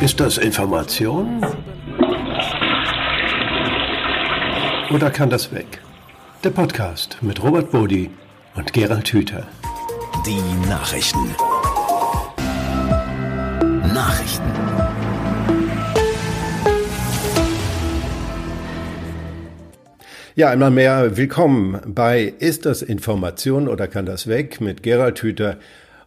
[0.00, 1.44] Ist das Information?
[4.90, 5.82] Oder kann das weg?
[6.42, 8.08] Der Podcast mit Robert Bodi
[8.54, 9.46] und Gerald Hüther.
[10.24, 10.40] Die
[10.70, 11.34] Nachrichten.
[13.92, 14.50] Nachrichten.
[20.34, 25.58] Ja, einmal mehr willkommen bei Ist das Information oder kann das weg mit Gerald Hüther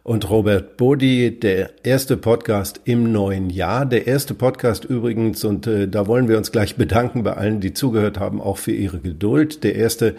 [0.04, 3.86] und Robert Bodi, der erste Podcast im neuen Jahr.
[3.86, 7.72] Der erste Podcast übrigens, und äh, da wollen wir uns gleich bedanken bei allen, die
[7.72, 9.64] zugehört haben, auch für ihre Geduld.
[9.64, 10.14] Der erste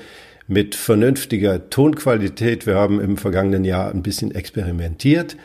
[0.48, 2.66] mit vernünftiger Tonqualität.
[2.66, 5.38] Wir haben im vergangenen Jahr ein bisschen experimentiert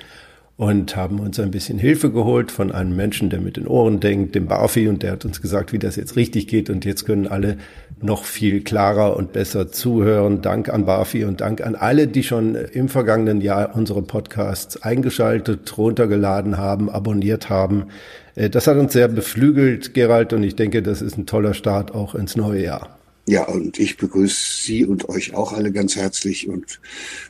[0.61, 4.35] und haben uns ein bisschen Hilfe geholt von einem Menschen, der mit den Ohren denkt,
[4.35, 6.69] dem Barfi, und der hat uns gesagt, wie das jetzt richtig geht.
[6.69, 7.57] Und jetzt können alle
[8.03, 10.43] noch viel klarer und besser zuhören.
[10.43, 15.79] Dank an Barfi und Dank an alle, die schon im vergangenen Jahr unsere Podcasts eingeschaltet,
[15.79, 17.87] runtergeladen haben, abonniert haben.
[18.35, 21.95] Äh, das hat uns sehr beflügelt, Gerald, und ich denke, das ist ein toller Start
[21.95, 23.00] auch ins neue Jahr.
[23.31, 26.81] Ja, und ich begrüße Sie und euch auch alle ganz herzlich und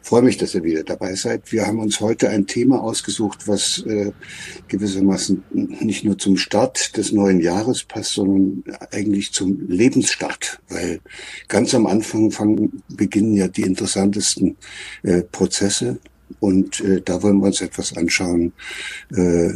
[0.00, 1.52] freue mich, dass ihr wieder dabei seid.
[1.52, 4.10] Wir haben uns heute ein Thema ausgesucht, was äh,
[4.68, 11.00] gewissermaßen nicht nur zum Start des neuen Jahres passt, sondern eigentlich zum Lebensstart, weil
[11.48, 14.56] ganz am Anfang fangen, beginnen ja die interessantesten
[15.02, 15.98] äh, Prozesse
[16.38, 18.54] und äh, da wollen wir uns etwas anschauen,
[19.14, 19.50] äh,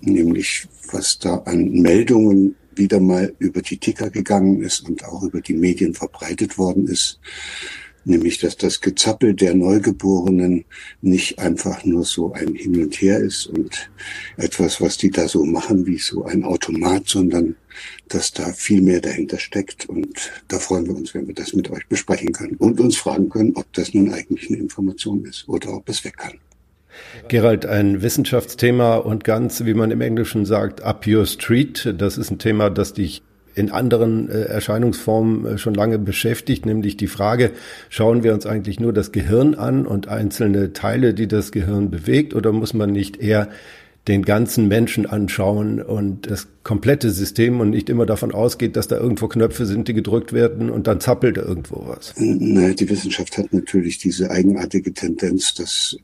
[0.00, 5.40] nämlich was da an Meldungen wieder mal über die Ticker gegangen ist und auch über
[5.40, 7.20] die Medien verbreitet worden ist,
[8.04, 10.64] nämlich dass das Gezappel der Neugeborenen
[11.00, 13.90] nicht einfach nur so ein Hin und Her ist und
[14.36, 17.56] etwas, was die da so machen wie so ein Automat, sondern
[18.08, 19.88] dass da viel mehr dahinter steckt.
[19.88, 23.28] Und da freuen wir uns, wenn wir das mit euch besprechen können und uns fragen
[23.28, 26.38] können, ob das nun eigentlich eine Information ist oder ob es weg kann.
[27.28, 31.94] Gerald, ein Wissenschaftsthema und ganz, wie man im Englischen sagt, up your street.
[31.98, 33.22] Das ist ein Thema, das dich
[33.54, 37.52] in anderen äh, Erscheinungsformen äh, schon lange beschäftigt, nämlich die Frage,
[37.88, 42.34] schauen wir uns eigentlich nur das Gehirn an und einzelne Teile, die das Gehirn bewegt,
[42.34, 43.48] oder muss man nicht eher
[44.08, 48.98] den ganzen Menschen anschauen und das komplette System und nicht immer davon ausgeht, dass da
[48.98, 52.14] irgendwo Knöpfe sind, die gedrückt werden und dann zappelt irgendwo was.
[52.16, 55.96] Naja, die Wissenschaft hat natürlich diese eigenartige Tendenz, dass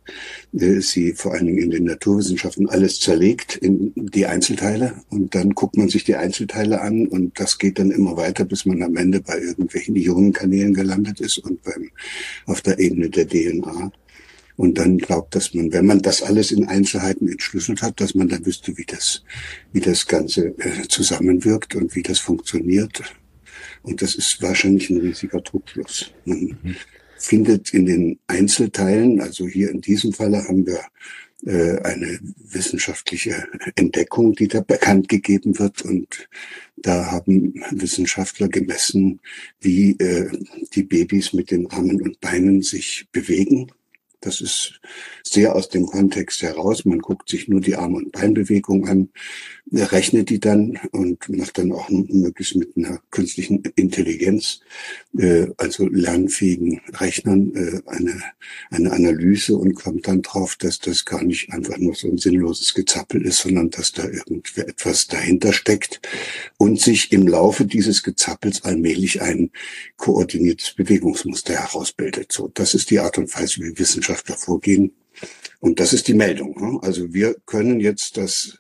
[0.53, 5.51] äh, sie vor allen Dingen in den Naturwissenschaften alles zerlegt in die Einzelteile und dann
[5.51, 8.97] guckt man sich die Einzelteile an und das geht dann immer weiter, bis man am
[8.97, 11.91] Ende bei irgendwelchen Ionenkanälen gelandet ist und beim,
[12.47, 13.93] auf der Ebene der DNA
[14.61, 18.29] und dann glaubt, dass man, wenn man das alles in Einzelheiten entschlüsselt hat, dass man
[18.29, 19.23] dann wüsste, wie das,
[19.73, 23.01] wie das Ganze äh, zusammenwirkt und wie das funktioniert.
[23.81, 26.13] Und das ist wahrscheinlich ein riesiger Trugschluss.
[26.27, 26.77] Man mhm.
[27.17, 30.83] findet in den Einzelteilen, also hier in diesem Falle haben wir
[31.47, 32.19] äh, eine
[32.51, 35.81] wissenschaftliche Entdeckung, die da bekannt gegeben wird.
[35.87, 36.29] Und
[36.77, 39.21] da haben Wissenschaftler gemessen,
[39.63, 40.31] wie äh,
[40.75, 43.73] die Babys mit den Armen und Beinen sich bewegen
[44.21, 44.81] das ist
[45.23, 46.85] sehr aus dem Kontext heraus.
[46.85, 49.09] Man guckt sich nur die Arm- und Beinbewegung an,
[49.73, 54.61] rechnet die dann und macht dann auch möglichst mit einer künstlichen Intelligenz,
[55.17, 58.21] äh, also lernfähigen Rechnern, äh, eine,
[58.71, 62.75] eine Analyse und kommt dann drauf, dass das gar nicht einfach nur so ein sinnloses
[62.75, 66.01] Gezappel ist, sondern dass da irgendwie etwas dahinter steckt
[66.59, 69.51] und sich im Laufe dieses Gezappels allmählich ein
[69.97, 72.33] koordiniertes Bewegungsmuster herausbildet.
[72.33, 73.79] So, das ist die Art und Weise, wie
[74.11, 74.93] Wissenschaftler vorgehen.
[75.61, 76.57] Und das ist die Meldung.
[76.61, 76.79] Ne?
[76.83, 78.59] Also wir können jetzt das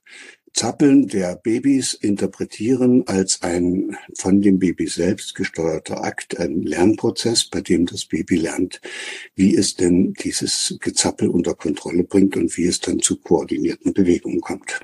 [0.52, 7.60] Zappeln der Babys interpretieren als ein von dem Baby selbst gesteuerter Akt, ein Lernprozess, bei
[7.60, 8.80] dem das Baby lernt,
[9.36, 14.40] wie es denn dieses Gezappel unter Kontrolle bringt und wie es dann zu koordinierten Bewegungen
[14.40, 14.80] kommt.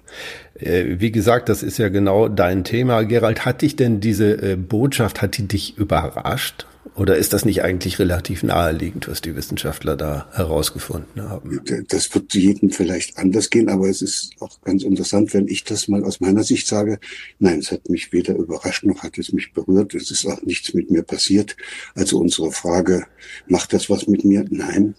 [0.55, 3.03] Äh, wie gesagt, das ist ja genau dein Thema.
[3.03, 6.67] Gerald, hat dich denn diese äh, Botschaft, hat die dich überrascht?
[6.95, 11.61] Oder ist das nicht eigentlich relativ naheliegend, was die Wissenschaftler da herausgefunden haben?
[11.89, 15.89] Das wird jedem vielleicht anders gehen, aber es ist auch ganz interessant, wenn ich das
[15.89, 16.99] mal aus meiner Sicht sage.
[17.39, 19.95] Nein, es hat mich weder überrascht noch hat es mich berührt.
[19.95, 21.57] Es ist auch nichts mit mir passiert.
[21.95, 23.07] Also unsere Frage,
[23.47, 24.45] macht das was mit mir?
[24.49, 24.95] Nein.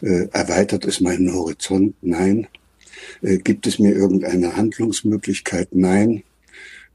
[0.00, 1.94] Äh, erweitert es meinen Horizont?
[2.00, 2.48] Nein.
[3.20, 5.68] Äh, gibt es mir irgendeine Handlungsmöglichkeit?
[5.72, 6.22] Nein.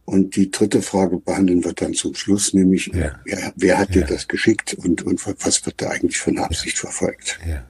[0.09, 3.11] Und die dritte Frage behandeln wir dann zum Schluss, nämlich ja.
[3.25, 4.03] wer, wer, hat ja.
[4.03, 7.37] dir das geschickt und, und was wird da eigentlich für eine Absicht verfolgt?
[7.45, 7.65] Ja.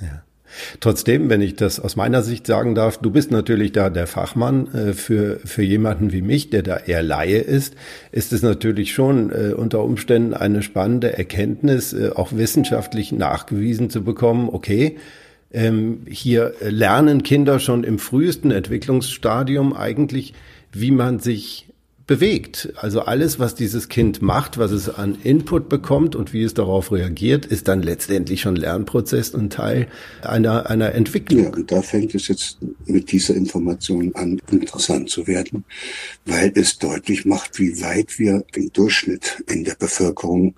[0.00, 0.24] Ja.
[0.80, 4.72] Trotzdem, wenn ich das aus meiner Sicht sagen darf, du bist natürlich da der Fachmann
[4.72, 7.74] äh, für, für jemanden wie mich, der da eher Laie ist,
[8.12, 14.02] ist es natürlich schon äh, unter Umständen eine spannende Erkenntnis, äh, auch wissenschaftlich nachgewiesen zu
[14.02, 14.96] bekommen, okay,
[15.52, 20.34] Ähm, hier lernen Kinder schon im frühesten Entwicklungsstadium eigentlich,
[20.72, 21.68] wie man sich
[22.06, 22.72] bewegt.
[22.76, 26.92] Also alles, was dieses Kind macht, was es an Input bekommt und wie es darauf
[26.92, 29.88] reagiert, ist dann letztendlich schon Lernprozess und Teil
[30.20, 31.44] einer, einer Entwicklung.
[31.44, 35.64] Ja, und da fängt es jetzt mit dieser Information an, interessant zu werden,
[36.26, 40.54] weil es deutlich macht, wie weit wir im Durchschnitt in der Bevölkerung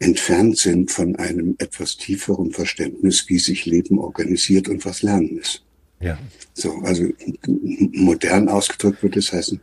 [0.00, 5.62] entfernt sind von einem etwas tieferen Verständnis, wie sich Leben organisiert und was Lernen ist.
[6.00, 6.18] Ja.
[6.54, 7.04] So, also
[7.46, 9.60] modern ausgedrückt würde es heißen,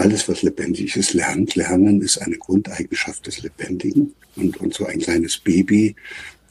[0.00, 1.54] alles, was lebendig ist, lernt.
[1.56, 4.14] Lernen ist eine Grundeigenschaft des Lebendigen.
[4.36, 5.94] Und, und so ein kleines Baby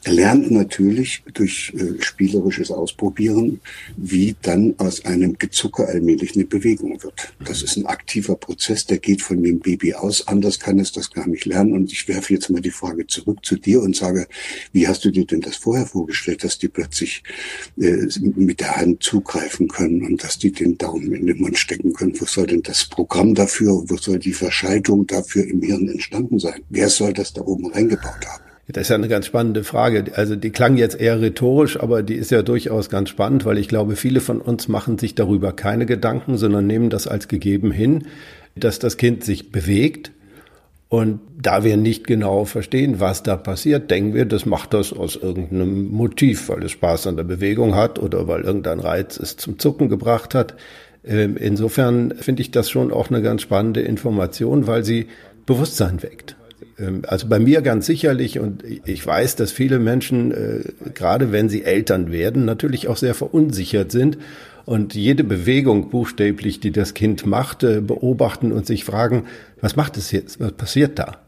[0.02, 3.60] er lernt natürlich durch äh, spielerisches Ausprobieren,
[3.98, 7.34] wie dann aus einem Gezucker allmählich eine Bewegung wird.
[7.44, 10.26] Das ist ein aktiver Prozess, der geht von dem Baby aus.
[10.26, 11.74] Anders kann es das gar nicht lernen.
[11.74, 14.26] Und ich werfe jetzt mal die Frage zurück zu dir und sage,
[14.72, 17.22] wie hast du dir denn das vorher vorgestellt, dass die plötzlich
[17.78, 21.92] äh, mit der Hand zugreifen können und dass die den Daumen in den Mund stecken
[21.92, 22.18] können?
[22.18, 26.62] Wo soll denn das Programm dafür, wo soll die Verschaltung dafür im Hirn entstanden sein?
[26.70, 28.49] Wer soll das da oben reingebaut haben?
[28.72, 30.04] Das ist ja eine ganz spannende Frage.
[30.14, 33.68] Also die klang jetzt eher rhetorisch, aber die ist ja durchaus ganz spannend, weil ich
[33.68, 38.06] glaube, viele von uns machen sich darüber keine Gedanken, sondern nehmen das als gegeben hin,
[38.54, 40.12] dass das Kind sich bewegt.
[40.88, 45.14] Und da wir nicht genau verstehen, was da passiert, denken wir, das macht das aus
[45.14, 49.58] irgendeinem Motiv, weil es Spaß an der Bewegung hat oder weil irgendein Reiz es zum
[49.60, 50.56] Zucken gebracht hat.
[51.04, 55.06] Ähm, insofern finde ich das schon auch eine ganz spannende Information, weil sie
[55.46, 56.36] Bewusstsein weckt.
[56.80, 60.60] Ähm, also bei mir ganz sicherlich und ich weiß, dass viele Menschen, äh,
[60.94, 64.18] gerade wenn sie Eltern werden, natürlich auch sehr verunsichert sind
[64.64, 69.24] und jede Bewegung buchstäblich, die das Kind macht, äh, beobachten und sich fragen,
[69.60, 71.18] was macht es jetzt, was passiert da?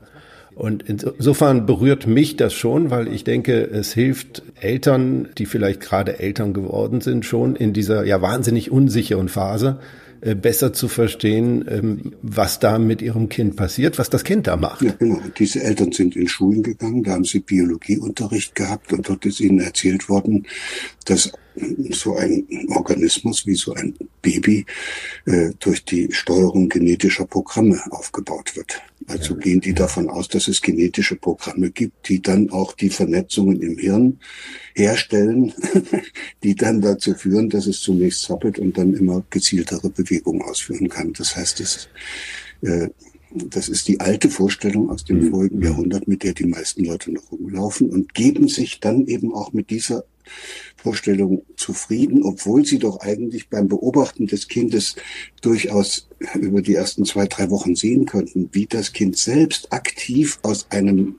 [0.54, 6.18] Und insofern berührt mich das schon, weil ich denke, es hilft Eltern, die vielleicht gerade
[6.18, 9.78] Eltern geworden sind, schon in dieser ja wahnsinnig unsicheren Phase,
[10.22, 14.56] äh, besser zu verstehen, ähm, was da mit ihrem Kind passiert, was das Kind da
[14.56, 14.80] macht.
[14.80, 15.20] Ja, genau.
[15.36, 19.58] Diese Eltern sind in Schulen gegangen, da haben sie Biologieunterricht gehabt und dort ist ihnen
[19.58, 20.46] erzählt worden,
[21.06, 21.32] dass
[21.90, 24.64] so ein Organismus wie so ein Baby
[25.26, 28.80] äh, durch die Steuerung genetischer Programme aufgebaut wird.
[29.06, 29.40] Also ja.
[29.40, 33.78] gehen die davon aus, dass es genetische Programme gibt, die dann auch die Vernetzungen im
[33.78, 34.20] Hirn
[34.74, 35.52] herstellen,
[36.42, 41.12] die dann dazu führen, dass es zunächst zappelt und dann immer gezieltere Bewegungen ausführen kann.
[41.12, 41.88] Das heißt, es
[42.62, 42.88] äh,
[43.34, 45.30] das ist die alte Vorstellung aus dem mhm.
[45.30, 49.52] vorigen Jahrhundert, mit der die meisten Leute noch rumlaufen und geben sich dann eben auch
[49.52, 50.04] mit dieser
[50.76, 54.96] Vorstellung zufrieden, obwohl sie doch eigentlich beim Beobachten des Kindes
[55.40, 60.66] durchaus über die ersten zwei, drei Wochen sehen könnten, wie das Kind selbst aktiv aus
[60.70, 61.16] einem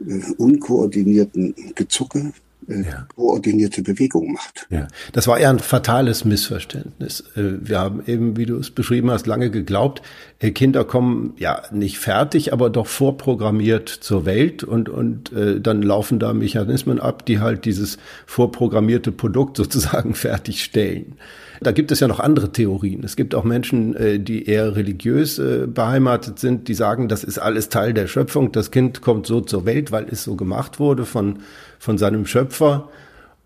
[0.00, 2.32] äh, unkoordinierten Gezucke
[2.68, 3.06] ja.
[3.14, 4.66] koordinierte Bewegung macht.
[4.70, 7.20] Ja, das war eher ein fatales Missverständnis.
[7.36, 10.02] Äh, wir haben eben, wie du es beschrieben hast, lange geglaubt,
[10.38, 15.82] äh, Kinder kommen ja nicht fertig, aber doch vorprogrammiert zur Welt und, und äh, dann
[15.82, 21.16] laufen da Mechanismen ab, die halt dieses vorprogrammierte Produkt sozusagen fertigstellen.
[21.64, 23.02] Da gibt es ja noch andere Theorien.
[23.04, 27.94] Es gibt auch Menschen, die eher religiös beheimatet sind, die sagen, das ist alles Teil
[27.94, 28.52] der Schöpfung.
[28.52, 31.40] Das Kind kommt so zur Welt, weil es so gemacht wurde von
[31.84, 32.88] von seinem Schöpfer.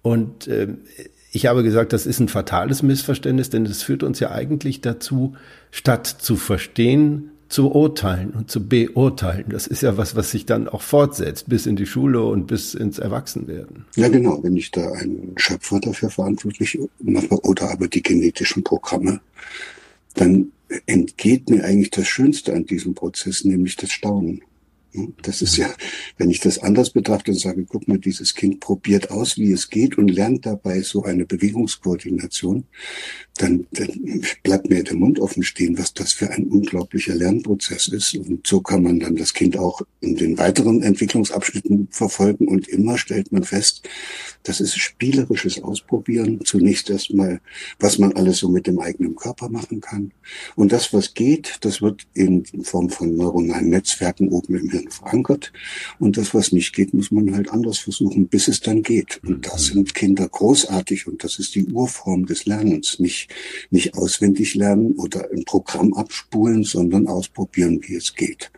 [0.02, 0.68] Und äh,
[1.32, 5.34] ich habe gesagt, das ist ein fatales Missverständnis, denn es führt uns ja eigentlich dazu,
[5.70, 9.46] statt zu verstehen, zu urteilen und zu beurteilen.
[9.48, 12.74] Das ist ja was, was sich dann auch fortsetzt, bis in die Schule und bis
[12.74, 13.86] ins Erwachsenwerden.
[13.96, 14.42] Ja, genau.
[14.42, 19.20] Wenn ich da einen Schöpfer dafür verantwortlich mache oder aber die genetischen Programme,
[20.14, 20.52] dann
[20.86, 24.42] entgeht mir eigentlich das Schönste an diesem Prozess, nämlich das Staunen.
[25.22, 25.72] Das ist ja,
[26.16, 29.68] wenn ich das anders betrachte und sage, guck mal, dieses Kind probiert aus, wie es
[29.68, 32.64] geht und lernt dabei so eine Bewegungskoordination,
[33.36, 38.14] dann, dann bleibt mir der Mund offen stehen, was das für ein unglaublicher Lernprozess ist.
[38.14, 42.98] Und so kann man dann das Kind auch in den weiteren Entwicklungsabschnitten verfolgen und immer
[42.98, 43.88] stellt man fest,
[44.42, 46.40] das ist spielerisches Ausprobieren.
[46.44, 47.40] Zunächst erstmal,
[47.78, 50.12] was man alles so mit dem eigenen Körper machen kann.
[50.56, 55.52] Und das, was geht, das wird in Form von neuronalen Netzwerken oben im verankert.
[55.98, 59.20] Und das, was nicht geht, muss man halt anders versuchen, bis es dann geht.
[59.26, 62.98] Und da sind Kinder großartig und das ist die Urform des Lernens.
[62.98, 63.28] Nicht
[63.70, 68.50] nicht, auswendig lernen oder ein Programm abspulen, sondern ausprobieren, wie es geht.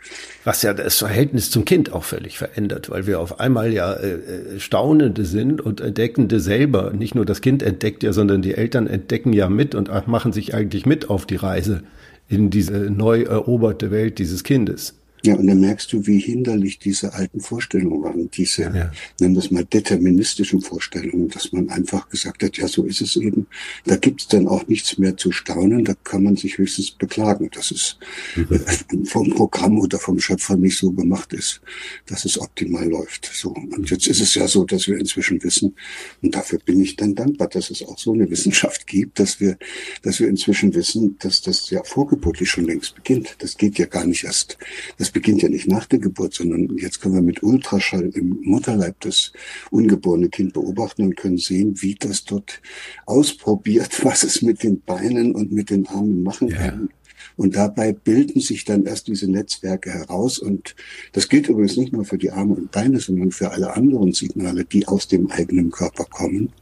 [0.45, 4.13] Was ja das Verhältnis zum Kind auch völlig verändert, weil wir auf einmal ja äh,
[4.15, 6.93] äh, Staunende sind und Entdeckende selber.
[6.93, 10.55] Nicht nur das Kind entdeckt ja, sondern die Eltern entdecken ja mit und machen sich
[10.55, 11.83] eigentlich mit auf die Reise
[12.29, 14.95] in diese neu eroberte Welt dieses Kindes.
[15.23, 18.91] Ja, und dann merkst du, wie hinderlich diese alten Vorstellungen waren, diese, ja.
[19.21, 23.17] nennen wir es mal, deterministischen Vorstellungen, dass man einfach gesagt hat, ja, so ist es
[23.17, 23.47] eben.
[23.85, 27.71] Da gibt's dann auch nichts mehr zu staunen, da kann man sich höchstens beklagen, dass
[27.71, 27.99] es
[28.37, 29.05] mhm.
[29.05, 31.61] vom Programm oder vom Schöpfer nicht so gemacht ist,
[32.07, 33.31] dass es optimal läuft.
[33.33, 33.51] So.
[33.51, 35.75] Und jetzt ist es ja so, dass wir inzwischen wissen,
[36.23, 39.59] und dafür bin ich dann dankbar, dass es auch so eine Wissenschaft gibt, dass wir,
[40.03, 43.37] dass wir inzwischen wissen, dass das ja vorgeburtlich schon längst beginnt.
[43.39, 44.59] Das geht ja gar nicht erst,
[44.99, 48.39] das das beginnt ja nicht nach der Geburt, sondern jetzt können wir mit Ultraschall im
[48.45, 49.33] Mutterleib das
[49.73, 52.63] ungeborene Kind beobachten und können sehen, wie das dort
[53.07, 56.59] ausprobiert, was es mit den Beinen und mit den Armen machen ja.
[56.59, 56.91] kann.
[57.37, 60.39] Und dabei bilden sich dann erst diese Netzwerke heraus.
[60.39, 60.77] Und
[61.11, 64.65] das gilt übrigens nicht nur für die Arme und Beine, sondern für alle anderen Signale,
[64.65, 66.53] die aus dem eigenen Körper kommen.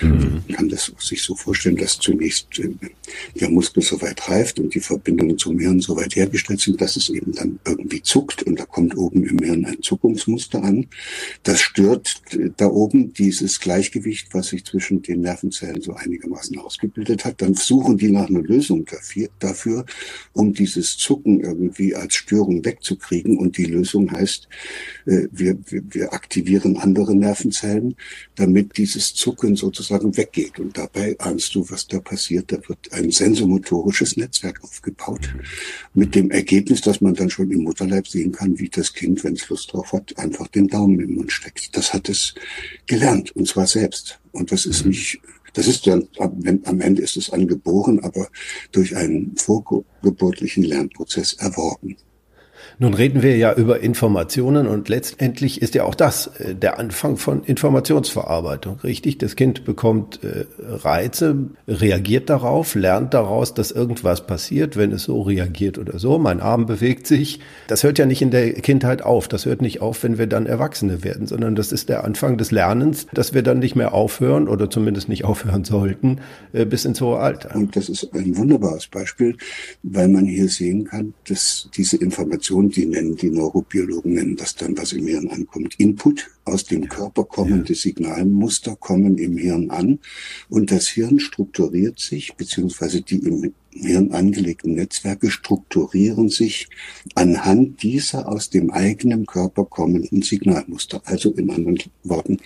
[0.00, 0.42] Mhm.
[0.48, 2.70] Man kann das sich so vorstellen, dass zunächst äh,
[3.40, 6.96] der Muskel so weit reift und die Verbindungen zum Hirn so weit hergestellt sind, dass
[6.96, 10.86] es eben dann irgendwie zuckt und da kommt oben im Hirn ein Zuckungsmuster an.
[11.42, 17.24] Das stört äh, da oben dieses Gleichgewicht, was sich zwischen den Nervenzellen so einigermaßen ausgebildet
[17.24, 17.40] hat.
[17.42, 18.86] Dann suchen die nach einer Lösung
[19.38, 19.84] dafür,
[20.32, 23.38] um dieses Zucken irgendwie als Störung wegzukriegen.
[23.38, 24.48] Und die Lösung heißt,
[25.06, 27.96] äh, wir, wir, wir aktivieren andere Nervenzellen,
[28.34, 30.58] damit dieses Zucken so sozusagen weggeht.
[30.58, 32.50] Und dabei ahnst du, was da passiert.
[32.52, 35.34] Da wird ein sensomotorisches Netzwerk aufgebaut.
[35.94, 39.34] Mit dem Ergebnis, dass man dann schon im Mutterleib sehen kann, wie das Kind, wenn
[39.34, 41.76] es Lust drauf hat, einfach den Daumen im Mund steckt.
[41.76, 42.34] Das hat es
[42.86, 43.34] gelernt.
[43.36, 44.20] Und zwar selbst.
[44.32, 45.20] Und das ist nicht
[45.54, 48.28] das ist dann, am Ende ist es angeboren, aber
[48.70, 51.96] durch einen vorgeburtlichen Lernprozess erworben.
[52.80, 57.16] Nun reden wir ja über Informationen und letztendlich ist ja auch das äh, der Anfang
[57.16, 59.18] von Informationsverarbeitung, richtig?
[59.18, 65.22] Das Kind bekommt äh, Reize, reagiert darauf, lernt daraus, dass irgendwas passiert, wenn es so
[65.22, 66.20] reagiert oder so.
[66.20, 67.40] Mein Arm bewegt sich.
[67.66, 69.26] Das hört ja nicht in der Kindheit auf.
[69.26, 72.52] Das hört nicht auf, wenn wir dann Erwachsene werden, sondern das ist der Anfang des
[72.52, 76.20] Lernens, dass wir dann nicht mehr aufhören oder zumindest nicht aufhören sollten
[76.52, 77.56] äh, bis ins hohe Alter.
[77.56, 79.36] Und das ist ein wunderbares Beispiel,
[79.82, 84.76] weil man hier sehen kann, dass diese Informationen die nennen, die Neurobiologen nennen das dann,
[84.76, 85.74] was im Hirn ankommt.
[85.78, 89.98] Input aus dem Körper kommende Signalmuster kommen im Hirn an
[90.48, 96.68] und das Hirn strukturiert sich, beziehungsweise die im Hirn angelegten Netzwerke strukturieren sich
[97.14, 101.02] anhand dieser aus dem eigenen Körper kommenden Signalmuster.
[101.04, 102.38] Also in anderen Worten,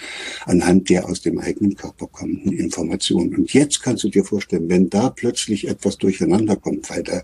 [0.45, 3.35] anhand der aus dem eigenen Körper kommenden Informationen.
[3.37, 7.23] Und jetzt kannst du dir vorstellen, wenn da plötzlich etwas durcheinander kommt, weil da,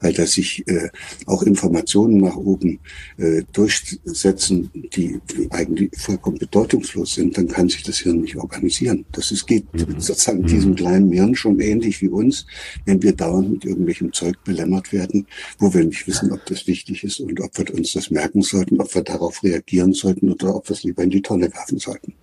[0.00, 0.90] weil da sich äh,
[1.26, 2.80] auch Informationen nach oben
[3.16, 9.04] äh, durchsetzen, die eigentlich vollkommen bedeutungslos sind, dann kann sich das Hirn nicht organisieren.
[9.12, 10.00] Das ist, geht mhm.
[10.00, 12.46] sozusagen diesem kleinen Hirn schon ähnlich wie uns,
[12.86, 15.26] wenn wir dauernd mit irgendwelchem Zeug belämmert werden,
[15.58, 18.80] wo wir nicht wissen, ob das wichtig ist und ob wir uns das merken sollten,
[18.80, 22.14] ob wir darauf reagieren sollten oder ob wir es lieber in die Tonne werfen sollten.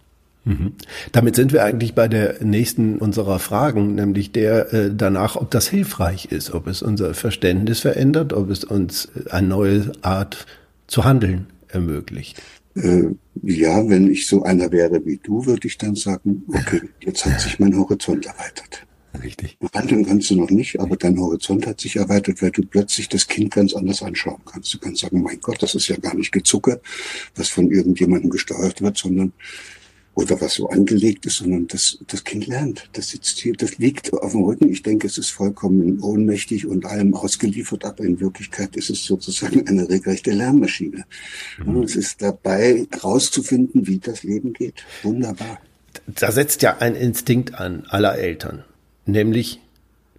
[0.47, 0.73] Mhm.
[1.11, 5.67] Damit sind wir eigentlich bei der nächsten unserer Fragen, nämlich der äh, danach, ob das
[5.67, 10.45] hilfreich ist, ob es unser Verständnis verändert, ob es uns eine neue Art
[10.87, 12.41] zu handeln ermöglicht.
[12.77, 17.25] Äh, ja, wenn ich so einer wäre wie du, würde ich dann sagen, okay, jetzt
[17.25, 18.85] hat sich mein Horizont erweitert.
[19.23, 19.57] Richtig.
[19.73, 23.27] Handeln kannst du noch nicht, aber dein Horizont hat sich erweitert, weil du plötzlich das
[23.27, 24.73] Kind ganz anders anschauen kannst.
[24.73, 26.79] Du kannst sagen, mein Gott, das ist ja gar nicht Gezucker,
[27.35, 29.33] was von irgendjemandem gesteuert wird, sondern
[30.17, 32.89] oder was so angelegt ist, sondern das, das Kind lernt.
[32.93, 34.67] Das sitzt hier, das liegt auf dem Rücken.
[34.67, 39.67] Ich denke, es ist vollkommen ohnmächtig und allem ausgeliefert, aber in Wirklichkeit ist es sozusagen
[39.67, 41.05] eine regelrechte Lernmaschine.
[41.63, 41.75] Mhm.
[41.75, 44.83] Und es ist dabei, herauszufinden, wie das Leben geht.
[45.03, 45.59] Wunderbar.
[46.07, 48.63] Da setzt ja ein Instinkt an aller Eltern.
[49.05, 49.59] Nämlich,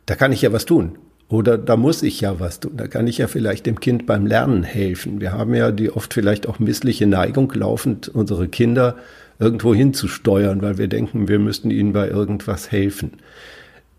[0.07, 0.97] da kann ich ja was tun.
[1.29, 2.77] Oder da muss ich ja was tun.
[2.77, 5.21] Da kann ich ja vielleicht dem Kind beim Lernen helfen.
[5.21, 8.97] Wir haben ja die oft vielleicht auch missliche Neigung, laufend unsere Kinder
[9.39, 13.13] irgendwo hinzusteuern, weil wir denken, wir müssten ihnen bei irgendwas helfen.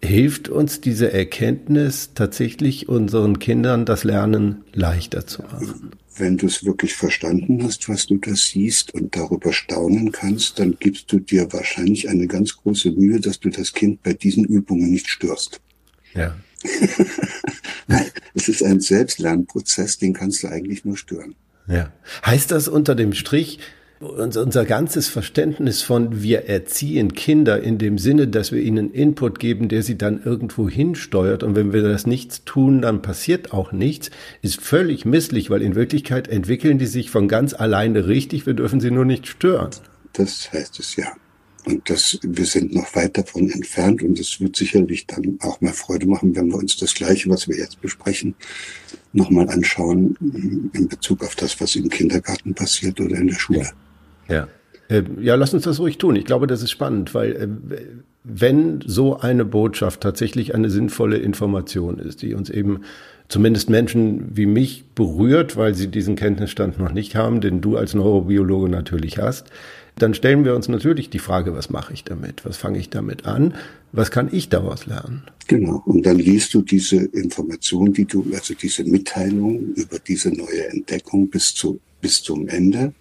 [0.02, 5.92] Hilft uns diese Erkenntnis tatsächlich unseren Kindern das Lernen leichter zu machen?
[6.20, 10.78] wenn du es wirklich verstanden hast, was du da siehst und darüber staunen kannst, dann
[10.80, 14.92] gibst du dir wahrscheinlich eine ganz große Mühe, dass du das Kind bei diesen Übungen
[14.92, 15.62] nicht störst.
[16.14, 16.36] Ja.
[18.34, 21.36] es ist ein Selbstlernprozess, den kannst du eigentlich nur stören.
[21.68, 21.94] Ja.
[22.26, 23.60] Heißt das unter dem Strich,
[24.00, 29.68] unser ganzes Verständnis von wir erziehen Kinder in dem Sinne, dass wir ihnen Input geben,
[29.68, 34.10] der sie dann irgendwo hinsteuert und wenn wir das nichts tun, dann passiert auch nichts,
[34.42, 38.80] ist völlig misslich, weil in Wirklichkeit entwickeln die sich von ganz alleine richtig, wir dürfen
[38.80, 39.72] sie nur nicht stören.
[40.14, 41.12] Das heißt es ja.
[41.66, 45.74] Und das, wir sind noch weit davon entfernt und es wird sicherlich dann auch mal
[45.74, 48.34] Freude machen, wenn wir uns das Gleiche, was wir jetzt besprechen,
[49.12, 50.16] nochmal anschauen
[50.74, 53.60] in Bezug auf das, was im Kindergarten passiert oder in der Schule.
[53.60, 53.72] Ja.
[54.30, 54.48] Ja,
[55.20, 56.16] ja lass uns das ruhig tun.
[56.16, 57.48] Ich glaube, das ist spannend, weil äh,
[58.24, 62.82] wenn so eine Botschaft tatsächlich eine sinnvolle Information ist, die uns eben
[63.28, 67.94] zumindest Menschen wie mich berührt, weil sie diesen Kenntnisstand noch nicht haben, den du als
[67.94, 69.50] Neurobiologe natürlich hast,
[69.98, 72.46] dann stellen wir uns natürlich die Frage, was mache ich damit?
[72.46, 73.56] Was fange ich damit an?
[73.92, 75.24] Was kann ich daraus lernen?
[75.48, 75.82] Genau.
[75.86, 81.30] Und dann liest du diese Information, die du, also diese Mitteilung über diese neue Entdeckung
[81.30, 82.94] bis zu, bis zum Ende.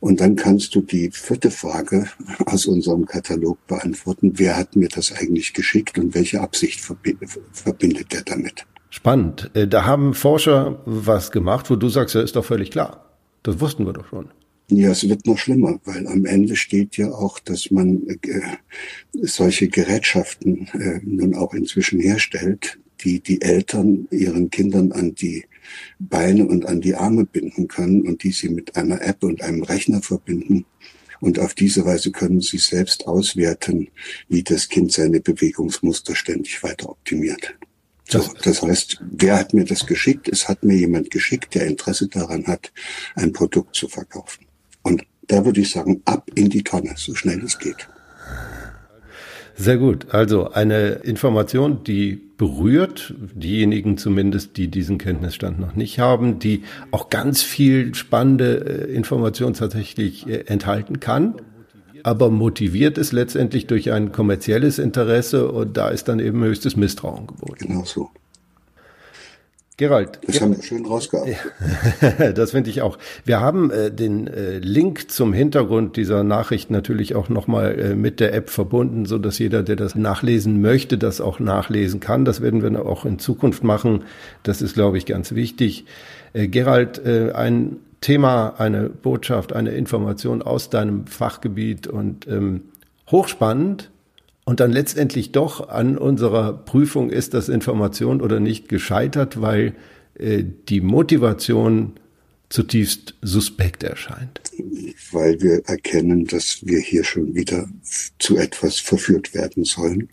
[0.00, 2.08] Und dann kannst du die vierte Frage
[2.44, 4.32] aus unserem Katalog beantworten.
[4.34, 8.66] Wer hat mir das eigentlich geschickt und welche Absicht verbindet er damit?
[8.90, 9.50] Spannend.
[9.54, 13.04] Äh, da haben Forscher was gemacht, wo du sagst, ja, ist doch völlig klar.
[13.42, 14.28] Das wussten wir doch schon.
[14.68, 18.16] Ja, es wird noch schlimmer, weil am Ende steht ja auch, dass man äh,
[19.12, 25.44] solche Gerätschaften äh, nun auch inzwischen herstellt, die die Eltern ihren Kindern an die
[25.98, 29.62] Beine und an die Arme binden können und die sie mit einer App und einem
[29.62, 30.64] Rechner verbinden.
[31.20, 33.88] Und auf diese Weise können sie selbst auswerten,
[34.28, 37.54] wie das Kind seine Bewegungsmuster ständig weiter optimiert.
[38.08, 40.28] So, das heißt, wer hat mir das geschickt?
[40.28, 42.72] Es hat mir jemand geschickt, der Interesse daran hat,
[43.16, 44.46] ein Produkt zu verkaufen.
[44.82, 47.88] Und da würde ich sagen, ab in die Tonne, so schnell es geht.
[49.56, 50.08] Sehr gut.
[50.10, 57.08] Also eine Information, die berührt, diejenigen zumindest, die diesen Kenntnisstand noch nicht haben, die auch
[57.08, 61.36] ganz viel spannende äh, Information tatsächlich äh, enthalten kann
[62.06, 67.26] aber motiviert ist letztendlich durch ein kommerzielles Interesse und da ist dann eben höchstes Misstrauen
[67.26, 67.66] geboten.
[67.66, 68.10] Genau so.
[69.78, 70.20] Gerald.
[70.26, 71.38] Das haben wir schön rausgearbeitet.
[72.38, 72.96] das finde ich auch.
[73.26, 78.18] Wir haben äh, den äh, Link zum Hintergrund dieser Nachricht natürlich auch nochmal äh, mit
[78.18, 82.24] der App verbunden, so dass jeder, der das nachlesen möchte, das auch nachlesen kann.
[82.24, 84.04] Das werden wir auch in Zukunft machen.
[84.44, 85.84] Das ist, glaube ich, ganz wichtig.
[86.32, 92.62] Äh, Gerald, äh, ein Thema, eine Botschaft, eine Information aus deinem Fachgebiet und ähm,
[93.10, 93.90] hochspannend.
[94.48, 99.74] Und dann letztendlich doch an unserer Prüfung ist das Information oder nicht gescheitert, weil
[100.14, 101.94] äh, die Motivation
[102.48, 104.40] zutiefst suspekt erscheint.
[105.10, 107.68] Weil wir erkennen, dass wir hier schon wieder
[108.20, 110.10] zu etwas verführt werden sollen.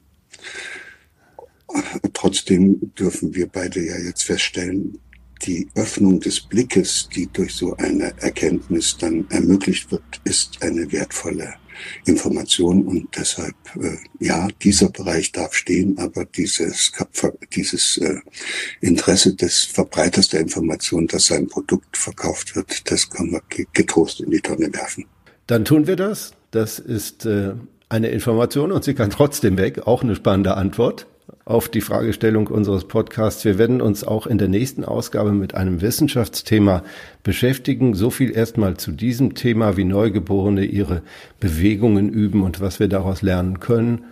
[2.13, 4.97] Trotzdem dürfen wir beide ja jetzt feststellen,
[5.43, 11.53] die Öffnung des Blickes, die durch so eine Erkenntnis dann ermöglicht wird, ist eine wertvolle
[12.05, 16.91] Information und deshalb, äh, ja, dieser Bereich darf stehen, aber dieses,
[17.55, 18.19] dieses äh,
[18.81, 23.41] Interesse des Verbreiters der Information, dass sein Produkt verkauft wird, das kann man
[23.73, 25.05] getrost in die Tonne werfen.
[25.47, 26.33] Dann tun wir das.
[26.51, 27.53] Das ist äh,
[27.89, 29.85] eine Information und sie kann trotzdem weg.
[29.87, 31.07] Auch eine spannende Antwort
[31.45, 33.43] auf die Fragestellung unseres Podcasts.
[33.43, 36.83] Wir werden uns auch in der nächsten Ausgabe mit einem Wissenschaftsthema
[37.21, 37.95] beschäftigen.
[37.95, 41.01] So viel erstmal zu diesem Thema, wie Neugeborene ihre
[41.39, 44.05] Bewegungen üben und was wir daraus lernen können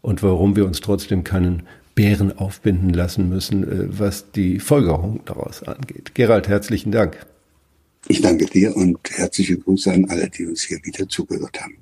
[0.00, 5.62] und warum wir uns trotzdem keinen Bären aufbinden lassen müssen, äh, was die Folgerung daraus
[5.62, 6.14] angeht.
[6.14, 7.18] Gerald, herzlichen Dank.
[8.08, 11.76] Ich danke dir und herzliche Grüße an alle, die uns hier wieder zugehört haben.